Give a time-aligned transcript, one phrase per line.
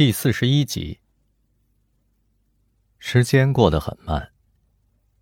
[0.00, 0.98] 第四十一集。
[2.98, 4.30] 时间过得很慢，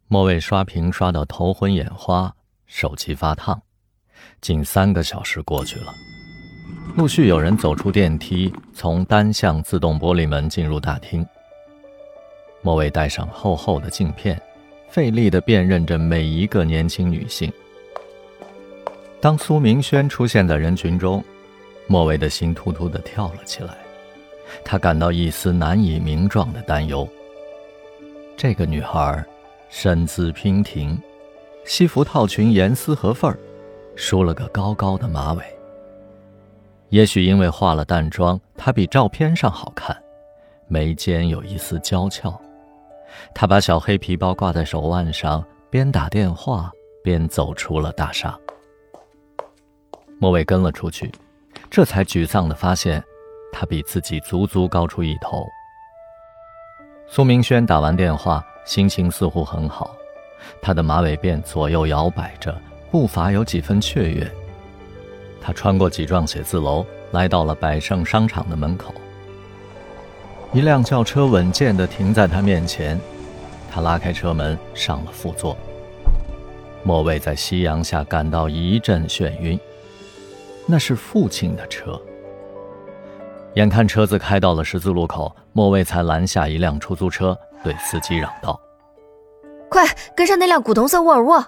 [0.07, 2.33] 莫卫刷屏刷到头昏眼花，
[2.65, 3.61] 手机发烫，
[4.41, 5.93] 近三个小时过去了。
[6.97, 11.27] 陆续有人走出电梯，从单向自动玻璃门进入大厅。
[12.63, 14.41] 莫卫戴上厚厚的镜片，
[14.89, 17.53] 费力地辨认着每一个年轻女性。
[19.21, 21.25] 当苏明轩出现在人群中，
[21.89, 23.77] 莫卫的心突突地跳了起来。
[24.65, 27.09] 他感到一丝难以名状的担忧。
[28.37, 29.25] 这个女孩
[29.69, 31.01] 身姿娉婷，
[31.65, 33.37] 西服套裙严丝合缝，
[33.97, 35.43] 梳了个高高的马尾。
[36.91, 39.97] 也许因为化了淡妆，她比照片上好看，
[40.69, 42.41] 眉间有一丝娇俏。
[43.35, 46.71] 她把小黑皮包挂在手腕上，边打电话
[47.03, 48.39] 边走出了大厦。
[50.19, 51.13] 莫伟跟了出去，
[51.69, 53.03] 这才沮丧地发现。
[53.53, 55.47] 他比自己足足高出一头。
[57.07, 59.97] 苏明轩打完电话，心情似乎很好，
[60.61, 62.55] 他的马尾辫左右摇摆着，
[62.91, 64.31] 步伐有几分雀跃。
[65.41, 68.93] 他穿过几幢写字楼，来到了百盛商场的门口。
[70.53, 73.01] 一辆轿车稳健地停在他面前，
[73.71, 75.57] 他拉开车门，上了副座。
[76.83, 79.59] 莫卫在夕阳下感到一阵眩晕，
[80.67, 82.01] 那是父亲的车。
[83.59, 88.57] 眼看车子开到了十字路口，莫卫才拦下一辆出租车，对司机嚷道
[89.69, 89.85] ：“快
[90.17, 91.45] 跟上那辆古铜色沃尔沃！”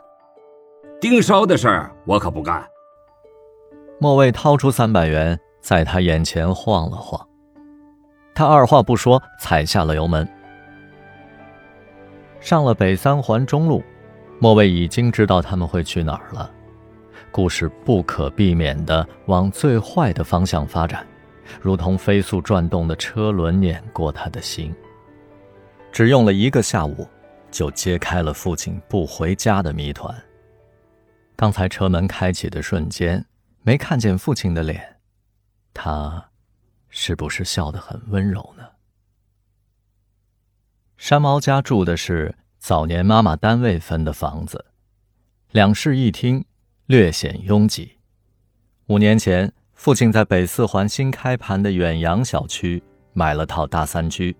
[1.00, 2.69] 盯梢的事儿我可不干。
[4.00, 7.25] 莫卫掏出三百元，在他眼前晃了晃，
[8.34, 10.28] 他二话不说踩下了油门。
[12.41, 13.84] 上了北三环中路，
[14.41, 16.50] 莫卫已经知道他们会去哪儿了。
[17.31, 21.06] 故事不可避免地往最坏的方向发展。
[21.61, 24.75] 如同飞速转动的车轮碾过他的心。
[25.91, 27.09] 只用了一个下午，
[27.51, 30.15] 就揭开了父亲不回家的谜团。
[31.34, 33.25] 刚才车门开启的瞬间，
[33.62, 34.97] 没看见父亲的脸，
[35.75, 36.31] 他
[36.88, 38.65] 是不是笑得很温柔呢？
[40.97, 44.65] 山猫家住的是早年妈妈单位分的房子，
[45.50, 46.44] 两室一厅，
[46.87, 47.99] 略显拥挤。
[48.87, 49.53] 五年前。
[49.83, 52.83] 父亲在北四环新开盘的远洋小区
[53.15, 54.37] 买了套大三居，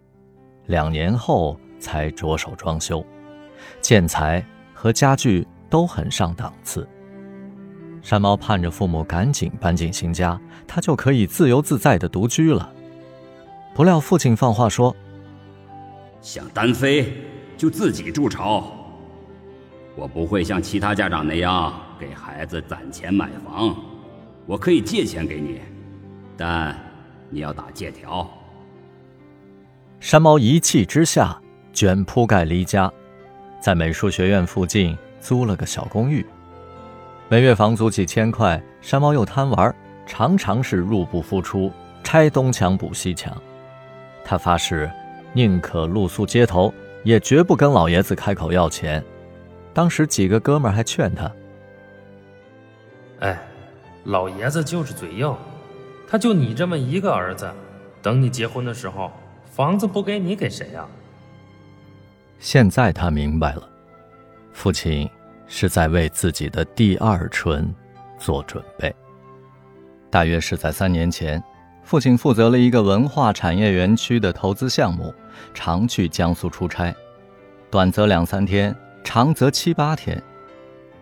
[0.67, 3.03] 两年后才着手装修，
[3.81, 6.87] 建材和家具都很上档次。
[8.03, 12.71] 山猫盼着父母赶紧搬进新家，他就可以自由自在的独居了。
[13.75, 14.95] 不料父亲放话说
[16.21, 17.15] ：“想单飞
[17.57, 18.71] 就自己筑巢，
[19.97, 23.75] 我不会像其他家长那样给孩子攒钱买房。”
[24.47, 25.61] 我可以借钱给你，
[26.37, 26.77] 但
[27.29, 28.29] 你要打借条。
[30.01, 31.41] 山猫一气之下
[31.73, 32.91] 卷铺盖离家，
[33.61, 36.25] 在美术学院附近租了个小公寓，
[37.29, 38.61] 每月房租几千块。
[38.81, 39.75] 山猫又贪玩，
[40.07, 41.71] 常常是入不敷出，
[42.03, 43.37] 拆东墙补西墙。
[44.25, 44.91] 他发誓，
[45.35, 46.73] 宁可露宿街头，
[47.05, 49.05] 也绝不跟老爷子开口要钱。
[49.75, 51.31] 当时几个哥们还劝他
[53.21, 53.39] ：“哎。”
[54.05, 55.35] 老爷子就是嘴硬，
[56.09, 57.53] 他就你这么一个儿子，
[58.01, 59.13] 等你结婚的时候，
[59.45, 60.87] 房子不给你给谁呀？
[62.39, 63.69] 现在他明白了，
[64.53, 65.09] 父亲
[65.47, 67.73] 是在为自己的第二春
[68.19, 68.95] 做准备。
[70.09, 71.43] 大约是在三年前，
[71.85, 75.15] 父亲负责了一个文化产业园区的投资项目，
[75.53, 76.95] 常去江苏出差，
[77.71, 78.75] 短则两三天，
[79.05, 80.21] 长则七八天。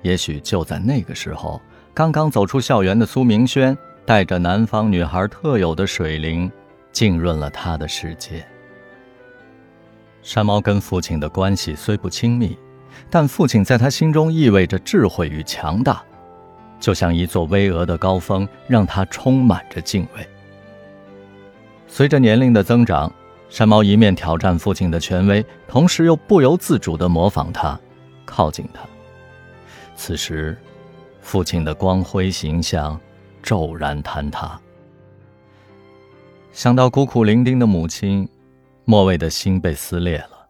[0.03, 1.60] 也许就在那个时候。
[1.98, 3.76] 刚刚走出校园的苏明轩，
[4.06, 6.48] 带着南方女孩特有的水灵，
[6.92, 8.47] 浸润了他的世界。
[10.22, 12.56] 山猫跟父亲的关系虽不亲密，
[13.10, 16.00] 但父亲在他心中意味着智慧与强大，
[16.78, 20.25] 就像一座巍峨的高峰，让他充满着敬畏。
[21.88, 23.12] 随着年龄的增长，
[23.48, 27.76] 山猫一面挑战父亲的权威，同时又不由自主地模仿他，
[28.25, 28.82] 靠近他。
[29.96, 30.56] 此时。
[31.20, 32.99] 父亲的光辉形象
[33.43, 34.61] 骤然坍塌。
[36.53, 38.29] 想到孤苦伶仃的母亲，
[38.85, 40.49] 莫蔚的心被撕裂了。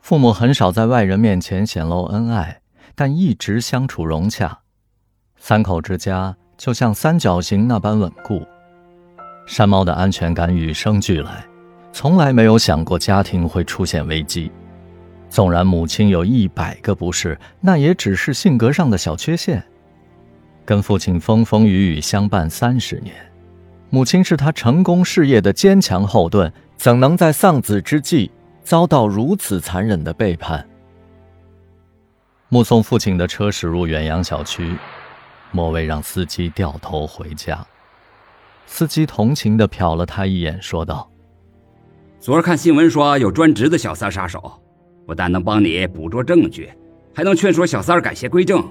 [0.00, 2.60] 父母很少在外人面前显露恩爱，
[2.94, 4.60] 但一直相处融洽。
[5.36, 8.46] 三口之家就像三角形那般稳固。
[9.46, 11.44] 山猫的安全感与生俱来，
[11.92, 14.52] 从来没有想过家庭会出现危机。
[15.32, 19.64] 纵然母亲有一百个不是，那也只是性格上的小缺陷。
[20.62, 23.14] 跟父亲风风雨雨相伴三十年，
[23.88, 28.30] 母亲是他成功事业的坚强后盾，怎能在丧子之际
[28.62, 30.68] 遭到如此残忍的背叛？
[32.50, 34.76] 目送父亲的车驶入远洋小区，
[35.50, 37.66] 莫蔚让司机掉头回家。
[38.66, 41.10] 司机同情地瞟了他一眼，说道
[42.20, 44.60] ：“昨儿看新闻说有专职的小三杀手，
[45.06, 46.70] 不但能帮你捕捉证据，
[47.14, 48.64] 还能劝说小三改邪归正。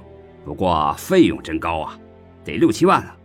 [0.43, 1.99] 不过费用真高啊，
[2.43, 3.15] 得六七万啊。”